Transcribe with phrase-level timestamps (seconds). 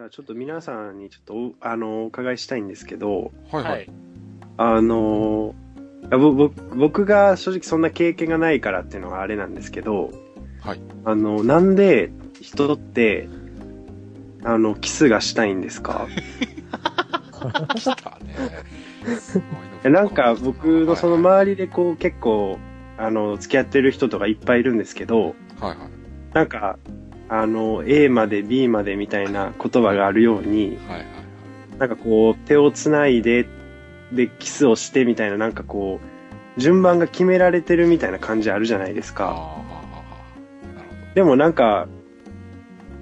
[0.00, 3.72] じゃあちょっと皆さんにちょっとおあのお伺いしたいんですけど、はいはい。
[3.72, 3.90] はい。
[4.56, 5.54] あの
[6.04, 10.10] いやぼぼ僕が正直そんな経験がないからっていうのがあれなんですけど、
[10.62, 10.80] はい。
[11.04, 13.28] あの、なんで人って、
[14.42, 16.06] あの、キスがしたいんですか？
[17.74, 18.34] 来たね。
[19.18, 22.58] すごいのいやなんか僕のその周りでこう結構、
[22.96, 25.76] あの、付き合ってる人とかいっぱいいるんですけど、はいはい。
[26.32, 26.78] なんか、
[27.32, 31.06] あの、A まで B までみたいな言葉があるように、はいはい。
[31.78, 33.46] なんかこう、手をつないで、
[34.12, 36.00] で、キスをしてみたいな、なんかこ
[36.56, 39.28] う、順番が決められてるみたいな感じあるじゃないですか。
[39.28, 41.86] ああ、なるほでもなんか、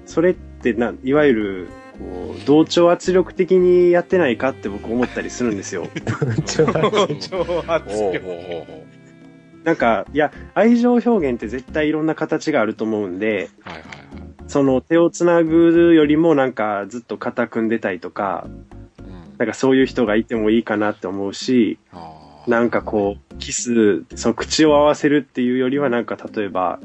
[0.05, 1.67] それってな、いわゆる、
[1.97, 5.87] こう、同調圧力的にやってないかって僕思ったりするんですよ。
[6.45, 7.07] 超ど。
[7.19, 8.89] 超圧力。
[9.63, 13.83] なんか、いや、愛情表現って絶対いろんな形があると思うんで、はいはい。
[14.49, 18.47] その手をつなぐよりもなんかずっと肩組んでたりとか、
[18.97, 19.37] うん。
[19.37, 21.77] なんかそういう人がいてもいいかなって思うし、
[22.47, 26.79] なんかこう、キス、その口を合わせるっていうよりはなんか例えば、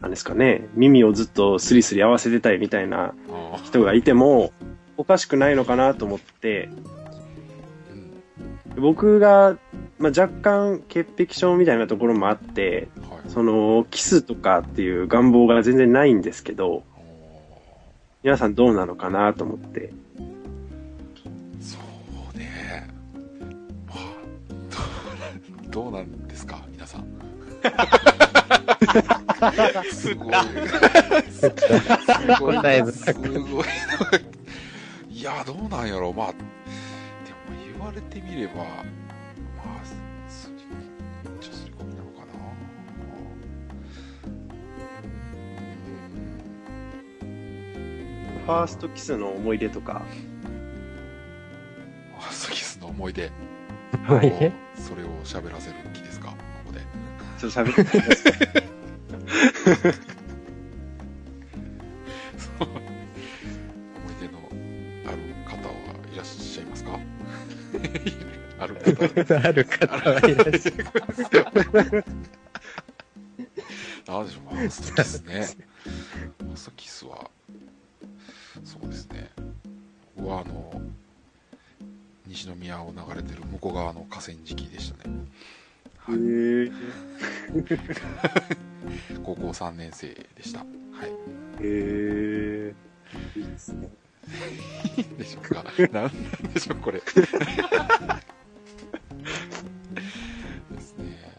[0.00, 3.14] なんですかね、耳をずっとスリスリ合わせてたいみたいな
[3.62, 4.52] 人がいても、
[4.96, 6.94] おかしくないのかなと思って、うん
[8.76, 9.56] 僕が、
[9.98, 13.30] まあ、若干潔癖症みたいなところもあって、はい。
[13.30, 16.82] その、キスとかっていう願望が全然ないんですけど、
[18.24, 19.92] 皆さんどうなのかなと思って。
[21.60, 21.76] そ
[22.34, 22.88] うね。
[23.86, 23.98] まあ、
[25.68, 27.06] どうどうなんですか、皆さん。
[29.92, 30.34] すごい。
[31.30, 31.50] す
[32.40, 32.56] ごい。
[32.92, 33.64] すごい。
[35.10, 36.14] いや、どうなんやろう。
[36.14, 36.44] まあ、でも
[37.76, 38.52] 言われてみれば、
[48.44, 50.02] ファーストキスの思い出とか、
[52.18, 53.30] ファーストキスの思い出。
[54.08, 56.80] 思い出それを喋らせる気ですか、ここで。
[57.38, 58.32] ちょっと喋ってください。
[62.36, 62.80] そう思
[64.10, 64.38] い出の
[65.06, 65.74] ある方は
[66.12, 66.98] いらっしゃいますか？
[68.60, 69.48] ある方。
[69.48, 72.04] ある方はいらっしゃる。
[74.06, 75.46] なんでしょう、ファーストキスね。
[76.38, 77.30] ファーストキスは、
[78.64, 79.30] そうですね。
[80.16, 80.80] 僕はあの、
[82.26, 85.14] 西宮を流れてる向こう側の河川敷でしたね。
[85.98, 86.16] はい、
[89.22, 90.60] 高校3年生でした。
[90.60, 90.68] はい。
[91.60, 92.84] へー
[93.36, 93.88] いいですね。
[95.18, 95.64] でしょうか。
[95.88, 96.12] なんなん
[96.52, 97.00] でしょう、これ。
[97.00, 97.32] です
[100.98, 101.32] ね。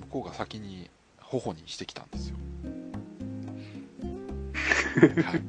[0.00, 2.36] 向こうが先に頬にしてきたんですよ。
[5.00, 5.40] はい。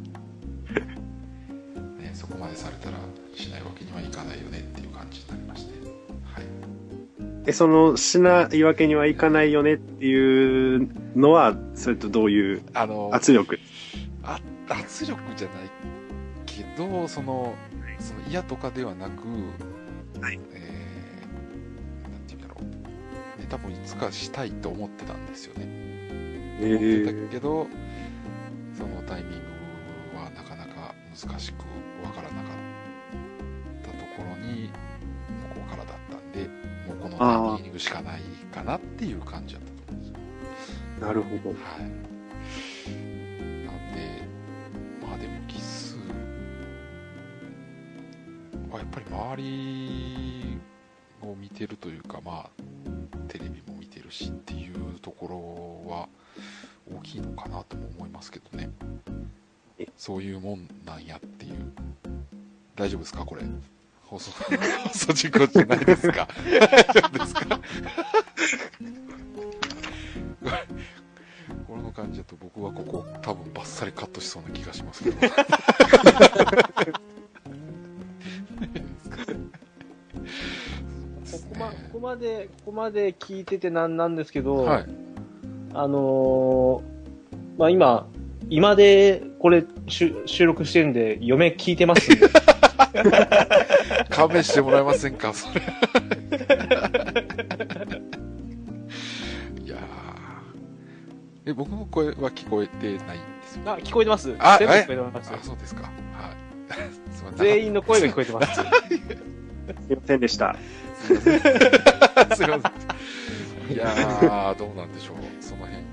[2.02, 2.97] ね、そこまでされたら
[3.35, 5.74] しないわけにはいかないよねっていう感じになりまして。
[6.24, 6.46] はい。
[7.46, 13.58] え、その、しないわけにはいかないよねっていうのは、それとどういうあの、圧力？
[14.24, 15.69] あ圧力じゃない
[16.46, 17.56] けどその
[18.00, 19.25] その嫌とかではなく、
[20.22, 22.64] はいえーなんていうんだろう、
[23.40, 25.64] ね、多分いつかしたいと思ってたんですよね
[26.59, 27.69] へ思ってたーけどそ
[31.25, 31.61] 難しく
[32.03, 34.69] わからなかったところに
[35.50, 36.47] 向こうからだったんで
[36.88, 38.22] もうこのタイミングしかない
[38.53, 40.17] かなっていう感じだったと思うんですよ
[41.00, 41.50] なるほど。
[41.50, 41.81] はい。
[41.81, 44.23] なんで、
[45.01, 45.95] まあでもキス
[48.72, 50.59] はやっぱり周り
[51.22, 52.49] を見てるというか、まあ、
[53.28, 55.28] テレビも見てるしっていうとこ
[55.85, 56.07] ろは
[56.91, 58.86] 大きいのかなとも思いますけどねえ。
[60.07, 61.53] そういうもんなんやっていう。
[62.78, 63.26] 大丈夫ですか？
[63.26, 63.41] これ。
[64.05, 64.31] 放送、
[64.87, 66.26] 放送事故じゃないですか？
[66.46, 67.59] 大丈夫ですか？
[71.67, 75.17] この感じだと僕はここ多分バッサリカットしそうな気がしますけど。
[75.20, 75.28] こ
[81.49, 84.85] こまここまで、ここまで聞いててなんなんですけど、はい。
[85.73, 86.97] あのー
[87.58, 88.08] まあ今、
[88.49, 92.29] 今でこれ収収録してるんで、嫁聞いてますんで
[94.09, 95.61] 勘弁してもらえませんか、それ。
[95.61, 95.66] い
[99.67, 103.64] やーえ、僕の声は聞こえてないんですよ。
[103.66, 104.35] あ、聞こえてます。
[104.40, 105.40] あ全部え聞こえてますあ、。
[105.43, 105.84] そうですか。
[105.84, 105.91] はい。
[107.14, 107.38] すいません。
[107.38, 108.55] 全員の声が聞こえてます。
[108.55, 108.66] すい
[109.96, 110.55] ませんでした。
[111.03, 111.41] すいません。
[111.41, 112.61] すいません。
[113.73, 115.16] いやー、どうなんでしょう。
[115.41, 115.84] その辺、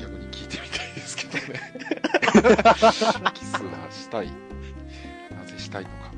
[0.00, 1.75] 逆に聞いてみたいですけどね。
[3.32, 4.26] キスはしたい。
[5.30, 6.12] なぜしたいのか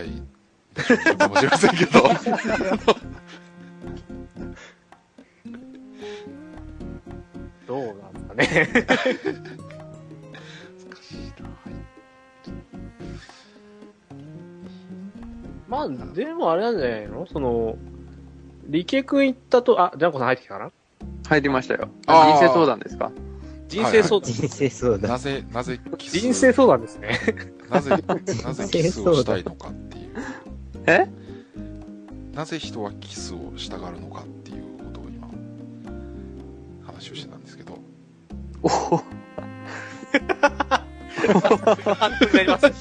[0.00, 0.06] ら
[1.12, 2.02] いかもしれませんけど。
[7.66, 8.72] どうなんですかね。
[8.72, 8.96] 難
[11.00, 11.48] しいな。
[11.48, 11.72] はい。
[15.68, 17.26] まあ、でもあれなんじゃないの？
[17.32, 17.76] その、
[18.66, 20.70] 理系くん行ったと、あ、ジャンコさん入ってきたかな？
[21.28, 21.88] 入りましたよ。
[22.06, 23.12] あー人生相談ですか？
[23.68, 24.32] 人生相談。
[24.32, 25.10] 人生相談。
[25.12, 27.20] なぜ、なぜ人生相談ですね。
[27.70, 27.90] なぜ、
[28.44, 29.70] なぜキスをしたいのか。
[30.90, 31.08] え？
[32.34, 35.28] なぜ人はキスをしたがるのかっていうことを今、
[36.84, 37.78] 話をしてたんですけど。
[38.62, 38.70] おお
[41.94, 42.70] 判定になります。
[42.70, 42.74] ち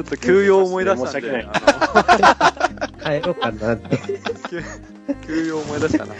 [0.00, 1.40] ょっと休養思い出した帰ろ
[3.32, 3.98] うかなって。
[5.08, 6.14] の休養思い出したな。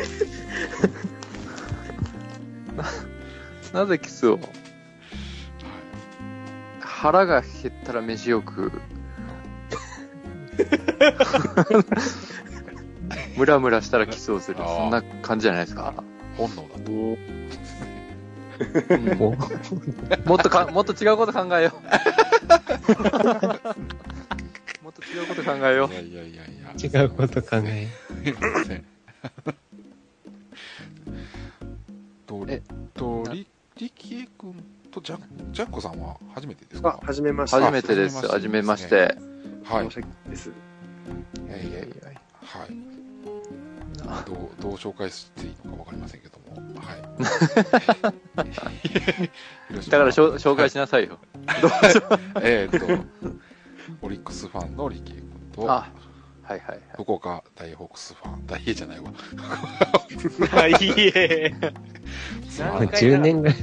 [3.75, 4.35] ななぜキスを？
[4.35, 4.43] はい。
[6.81, 8.73] 腹が減ったら飯を食う。
[13.37, 14.56] ムラムラしたらキスをする。
[14.60, 15.94] あーそんな感じじゃないですか？
[16.37, 16.93] 本能だと。
[16.93, 17.16] う
[18.96, 19.34] んも
[20.26, 21.75] もっとか、もっと違うこと考えよう。
[24.84, 26.72] もっと違うこと考えよいやいやいやいや。
[26.75, 27.88] う違うこと考え。
[28.25, 28.84] すいません。
[32.26, 32.62] と、え
[32.94, 33.46] と、り、
[33.78, 33.90] り？
[33.90, 34.54] きえくん
[34.93, 37.58] とジャン、ジャンコさんは初めてですあか、はじめましう。
[37.58, 37.64] て。
[37.64, 38.28] 初めてです。
[38.28, 39.16] 初めまして。
[39.73, 39.91] はい申。
[39.91, 40.51] し訳ないです。
[40.51, 40.53] い
[41.51, 41.89] やいやいや
[42.43, 42.69] はい。
[44.27, 46.57] どう、どう紹介していいのかわかりませんけども。
[46.81, 47.03] はい。
[49.91, 51.19] だからしょ紹介しなさいよ。
[52.43, 52.87] えーっと、
[54.03, 55.89] オリックスファンのリキエ君と、あ、
[56.43, 56.81] はいはいはい。
[56.95, 59.13] 福岡大ホークスファン、大英じゃないわ。
[60.53, 61.55] あ、いいえ。
[61.61, 63.57] もう10年ぐらい。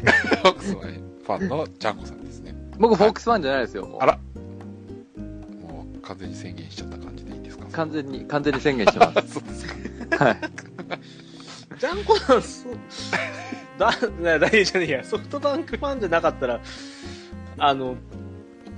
[0.43, 2.55] ホークスファンのジャンコさんですね。
[2.77, 3.97] 僕、フォークスファンじゃないですよ。
[4.01, 4.19] あら
[6.09, 7.65] 完全に宣言しちゃった感じでいいですか？
[7.71, 9.27] 完全に、完全に宣言してます。
[9.33, 9.67] そうです
[10.07, 10.25] か。
[10.25, 10.37] はい。
[11.79, 12.73] ジャンコさん、そう、
[13.77, 13.91] だ、
[14.21, 16.59] な、大じゃねえや、ソフトバンクファンじゃなかったら、
[17.59, 17.95] あの、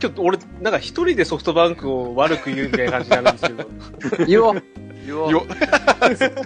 [0.04, 4.64] 今日俺、なんか一人でソフトバンクを悪く言うみたいな感じになるんですけど、言おう。
[5.06, 5.32] 言おう。
[5.32, 5.48] よ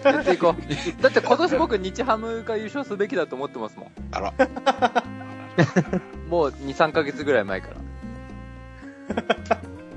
[0.04, 1.02] やっていこう。
[1.02, 3.92] だって今年僕、日ハムが優勝すべきだと思ってますもん。
[4.12, 4.34] あら。
[6.30, 7.76] もう2、3ヶ月ぐらい前から。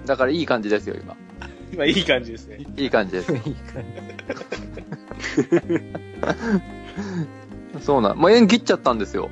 [0.09, 1.17] だからいい感じですよ、今。
[1.73, 2.65] 今いい感じですね。
[2.77, 3.33] いい感じです。
[3.33, 3.85] いい感
[7.81, 8.19] そうなん。
[8.19, 9.29] もう縁切っちゃったんですよ。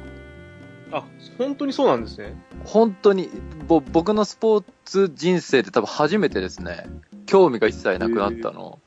[0.92, 1.02] あ、
[1.38, 2.36] 本当にそうなんですね。
[2.64, 3.30] 本当に、
[3.66, 6.86] ぼ僕のスポーツ人生で多分初めてですね。
[7.24, 8.78] 興味が一切なくなったの。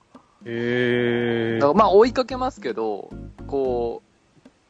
[0.46, 3.10] へだからまあ追いかけますけど、
[3.48, 4.04] こ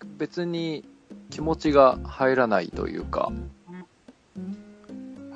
[0.01, 0.85] う、別に
[1.29, 3.31] 気持ちが入らないというか、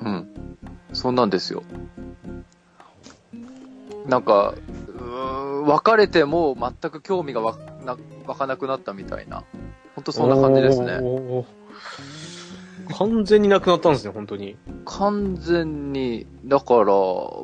[0.02, 0.33] うん。
[0.94, 1.62] そんなんですよ。
[4.06, 4.54] なんか、
[4.88, 7.96] うーん別れても全く興味がわな
[8.26, 9.44] 湧かなくなったみたいな。
[9.94, 11.00] 本当そんな感じですね。
[12.96, 14.56] 完全になくなったんですね、本当に。
[14.84, 16.92] 完全に、だから、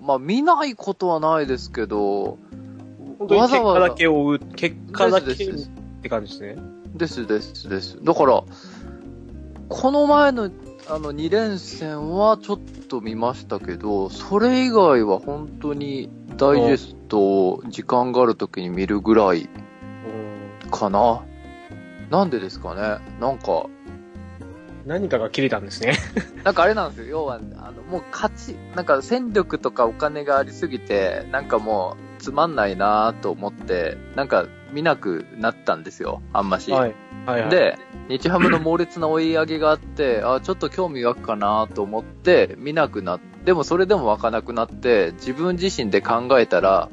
[0.02, 2.38] まあ見ないことはないですけど、
[3.18, 5.36] わざわざ果だけ追う、結果だけっ
[6.02, 6.62] て感じですね。
[6.94, 7.98] ですですです。
[8.02, 8.42] だから、
[9.68, 10.50] この前の
[10.92, 19.48] あの2連戦はちょっと見ましたけど、それ以外は本当にダイジェストを時間がある時に見るぐらい
[20.72, 21.22] かな。
[22.10, 23.66] なんでですかねなんか、
[24.84, 25.92] 何かが切れたんですね。
[26.42, 27.06] なんかあれなんですよ。
[27.06, 36.20] 要は、あの、もう勝ち、なんか戦力とかお金がありすぎて、なんかもうつまんないなと思って、なんか見なくなったんですよ。
[36.32, 36.72] あんまし。
[36.72, 36.94] はい。
[37.26, 46.90] はいはい。、で、日ハムの猛烈な追い上げがあって、あ、ちょっと興味湧くかなと思って見なくなって、でもそれでも湧かなくなって、自分自身で考えたら、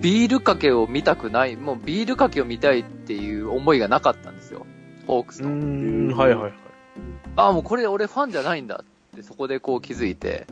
[0.00, 4.66] ビールかけを見たくない、もうビールかけを見たいっていう思いがなかったんですよ。
[5.06, 5.50] ホークスの。
[5.50, 6.52] ん、はいはいはい。
[7.36, 10.46] あ、もうこれ俺ファンじゃないんだってそこでこう気づいて、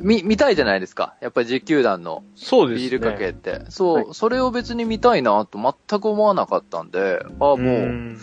[0.00, 1.14] 見、見たいじゃないですか。
[1.20, 2.90] やっぱり実球団のそうですね。
[2.90, 3.62] ビールかけって。
[3.68, 8.18] そう、はいそれを別に見たいなと全く思わなかったんで、あ、もう、ん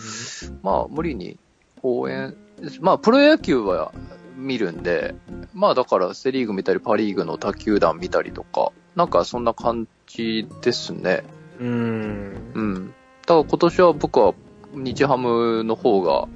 [0.62, 1.38] まあ、無理に
[1.82, 2.36] 応援、
[2.80, 3.92] まあ、プロ野球は
[4.36, 5.14] 見るんで、
[5.54, 11.24] まあだからセリーグ見たりパリーグの他球団見たりとか、なんかそんな感じですね。
[11.58, 12.52] うん。
[12.54, 12.94] うん。
[13.26, 14.34] だから今年は僕は
[14.74, 16.28] 日ハムの方が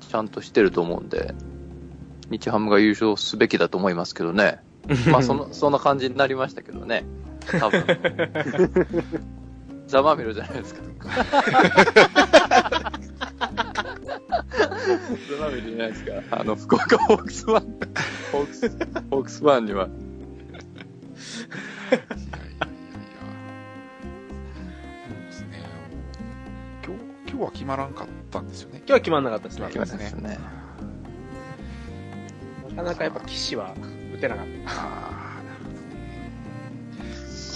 [0.00, 1.34] ちゃんとしてると思うんで、
[2.30, 4.60] 日ハムが優勝すべきだと思いますけどね。
[5.10, 7.04] まあその、そんな感じになりましたけどね。
[7.58, 7.84] 多分。
[9.86, 10.82] ざまみろじゃないですか。
[10.82, 11.24] ざ
[15.40, 16.12] まみろじゃないですか。
[16.30, 17.78] あの、福岡ホークスファン、
[18.32, 18.68] ホークス、
[19.10, 19.86] ホークスファンには。
[19.86, 20.60] いやいやいやいや。
[25.06, 25.64] そうですね。
[26.84, 28.78] 今日、今日は決まらんかったんですよね。
[28.78, 29.66] 今日は決まんなかったですね。
[29.66, 30.28] 決まりましたね。
[30.28, 30.57] なか
[32.82, 33.74] なかやっぱ岸は
[34.14, 34.70] 打てなかった。
[34.70, 35.74] ああ、なるほど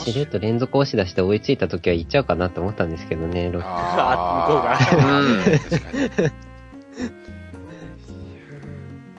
[0.06, 0.12] ね。
[0.12, 6.52] しれっと連続押し出して追いついた時は行っちゃうかなと思ったんですけどね、ロッあ向こうがうん確かに。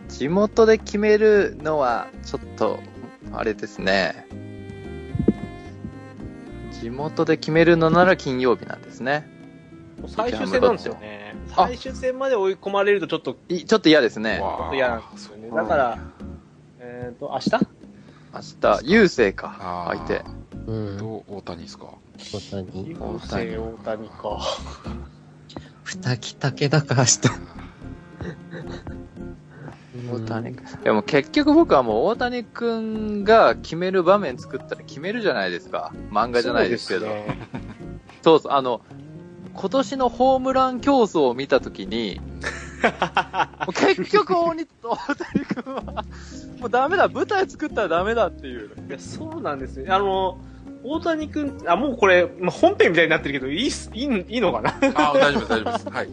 [0.10, 2.80] 地元で決めるのは、ちょっと、
[3.32, 4.28] あれですね。
[6.72, 9.28] 地元で決めるのなら金曜日なんですね。
[10.08, 11.36] 最終戦なんですよね。
[11.52, 14.40] あ最終戦まで追い込まれるとちょっと、ちいちょっと嫌ですね。
[14.40, 15.56] わあょっと嫌なんですよね。
[15.56, 15.98] だから、
[16.80, 17.52] えっ、と、明日？
[18.34, 20.24] 明日、優勢か、相手。
[20.68, 20.98] うん。
[20.98, 21.86] と、大谷ですか？
[22.18, 22.88] 大谷。
[22.90, 22.96] 優
[23.28, 24.40] 勢大谷か。
[25.86, 27.20] 二木武だか明日。
[30.12, 30.66] 大谷君。
[30.66, 35.92] いやもう結局僕はもう大谷くんが決める場面作ったら決めるじゃないですか。
[36.10, 37.06] 漫画じゃないですけど。
[37.06, 37.38] そうね
[38.22, 38.82] そうあの、
[39.54, 42.20] 今年のホームラン競争を見たときに、
[43.74, 46.06] 結局大谷大谷くんは、
[46.60, 48.70] もうダメだ、舞台作ったらダメだっていう。
[48.90, 49.94] いや、そうなんですよ。
[49.94, 50.38] あの、
[50.84, 54.70] 大谷くん、あ、もうこれ、まあ、本編みたいになってるけど、いいいい、いいのかな？
[54.96, 55.90] ああ、大丈夫です、大丈夫です。
[55.90, 56.10] はい。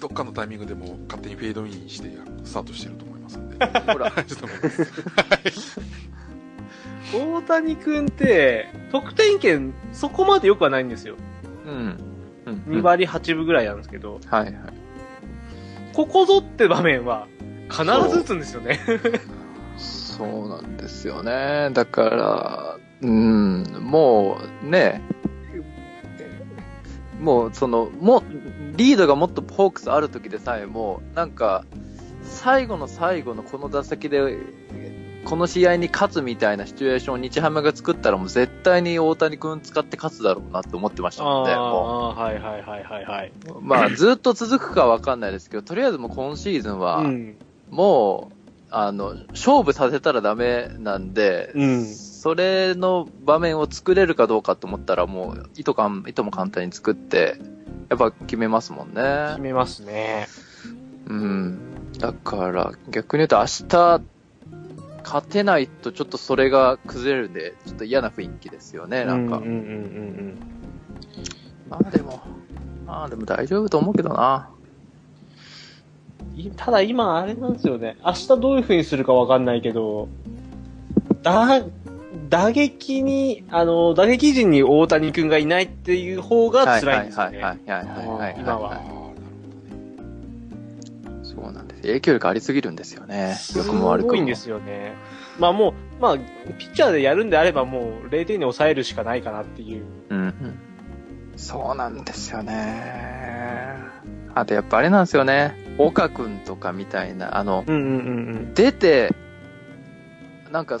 [0.00, 2.10] どっかのタイミングでもう勝手にフェードインして
[2.44, 3.56] スタートしてると思いますんで。
[3.92, 5.80] ほら、 ちょっと思います。
[7.12, 11.16] 大谷くんって、得点圏、そこまで良くはないんですよ。
[11.66, 11.72] うん。
[12.46, 14.54] うん2割8分ぐらいなんですけど、はいはい。
[15.92, 17.26] ここぞって場面は、
[17.70, 18.80] 必ず打つんですよね。
[19.76, 21.70] そうなんですよね。
[21.72, 25.00] だから、うん、もうね、
[27.20, 28.22] もうその、も、
[28.76, 31.64] リードがもっとホークスある時でさえも、なんか、
[32.22, 34.38] 最後の最後のこの打席で、
[35.24, 43.32] この試合に勝つみたいなシチュエーションを日ハムが作ったらもう絶対に大谷君使って勝つだろうなって思ってましたので、はいはいはいはいはい。
[43.46, 47.36] う、まあずっと続くかわかんないですけど、とりあえずもう今シーズンは、うん。
[47.70, 48.34] もう、
[48.70, 51.84] あの、勝負させたらダメなんで、うん
[52.20, 57.40] それの場面を作れるかどうかと思ったら、もう、いとかん、いとも簡単に作って、
[57.88, 59.36] やっぱ決めますもん決ね。
[59.40, 60.28] めますね。
[61.06, 61.58] うん。
[61.98, 64.02] だから、逆に言うと明日、
[65.10, 69.38] 勝てないとちょっとそれが崩れるんで、ちょっと嫌な雰囲気ですよね、なんか。
[69.38, 70.38] うんうんうんうん
[71.68, 72.20] まあでも、
[72.86, 74.50] まあでも大丈夫と思うけどな。
[76.56, 77.96] ただ今、あれなんですよね。
[78.04, 80.08] 明日どういう風にするかわかんないけど、
[81.22, 81.64] だ、
[82.28, 87.38] 打撃に、あの、打撃陣に大谷くんがいないっていう方が辛いんですよね。
[87.42, 88.36] はいはいはいはいはいはい。
[88.38, 88.99] 今は。
[91.50, 91.82] そうなんです。
[91.82, 93.34] 影響力ありすぎるんですよね。
[93.34, 94.12] す良くも悪くも。
[94.12, 94.94] ごいんですよね。
[95.38, 99.84] まあもう、まあ、ピッチャーでやるんであればもう0点に抑えるしかないかなっていう。
[100.10, 100.58] うんうん。
[101.36, 103.74] そうなんですよね。
[104.34, 105.56] あとやっぱあれなんですよね。
[105.78, 107.88] 岡くんとかみたいな、あの、うんうんう
[108.50, 109.12] ん出て、
[110.52, 110.78] なんか、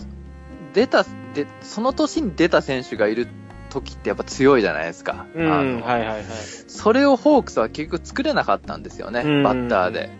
[0.72, 3.26] 出た、で、その年に出た選手がいる
[3.70, 5.26] 時ってやっぱ強いじゃないですか。
[5.34, 5.80] うん。
[5.80, 6.24] はいはいはい。
[6.68, 10.10] それをホークスは結局作れなかったんですよね、うんバッターで。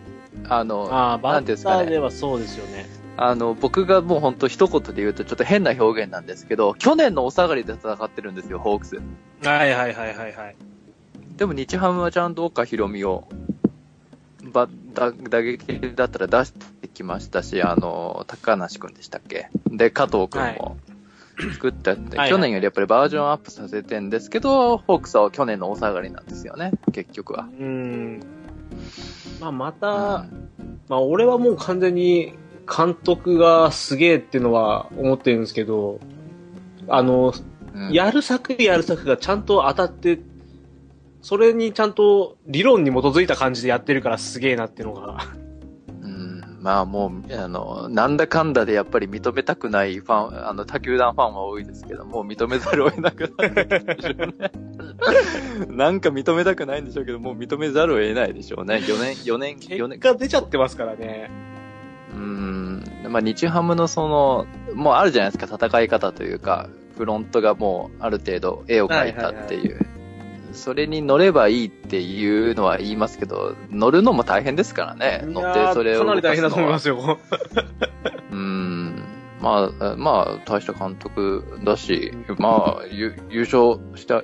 [0.49, 2.87] あの、ああ、バなんていうんですかねッターではそうですよね。
[3.17, 8.97] あの、僕がもう本当一言で言うとちょっと変な表現なんですけど、去年のお下がりで戦ってるんですよ、ホークス。
[8.97, 10.57] はいはいはいはいはい。
[11.37, 13.29] でも日ハムはちゃんと岡ひろみを、
[14.53, 19.49] ば、だ、打撃だったら出してきましたし、あの、高梨くんでしたっけ？
[19.71, 20.79] で、加藤くんも
[21.53, 27.49] 作ったって、はい去年よりやっぱりバージョンアップさせてんですけど、ホークスは去年のお下がりなんですよね、結局は。
[27.59, 28.21] うん。
[29.41, 30.51] まあまた、うん
[30.91, 32.35] まあ俺はもう完全に
[32.67, 36.01] 監督がすげえっていうのは思ってるんですけど、
[36.89, 37.33] あの、
[37.73, 40.19] うんやる策やる策がちゃんと当たって、
[41.23, 45.19] それにちゃんと理論に基づいた感じでやってるからすげえなっていうのが。
[46.61, 54.53] うんまあもう、あの、なんだかんだでやっぱり認めたくないファン、あの、他球団ファンは多いですけど、もう認めざるを得なくなるんでしょうね。
[55.69, 58.77] なんか認めたくないんでしょうけど、もう認めざるを得ないでしょうね。
[58.77, 60.01] 4年、4年、4結年。
[60.01, 61.31] 果出ちゃってますからね。
[62.15, 62.85] うん。
[63.09, 69.87] まあ、日ハムのその、もうあるじゃないですか、戦い方というか、フロントがもうある程度絵を描いたっていう。
[70.53, 75.23] それに乗ればいいっていうのは言いますけど、乗るのも大変ですからね。
[75.27, 76.01] 乗ってそれを。
[76.01, 76.97] かなり大変だと思いますよ。
[76.97, 77.19] よ。
[78.33, 79.05] うん。
[79.41, 84.23] まあ、まあ、大した監督だし、まあ、ゆ優勝した、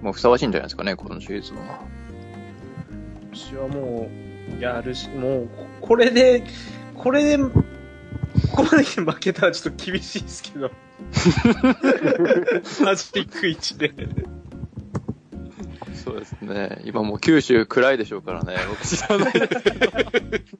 [0.00, 1.80] もうふさわしいんじゃないですかね、このシリーズは。
[3.32, 4.08] 私はも
[4.58, 6.44] う、やるし、もう、ここれで、
[6.96, 7.52] これで、こ
[8.56, 10.70] こまで負けたらちょっと厳しいですけど。
[12.82, 13.92] マジック1で。
[16.14, 16.80] そうですね。
[16.84, 18.54] 今もう九州暗いでしょうからね。
[18.68, 19.92] 僕知らないですけど。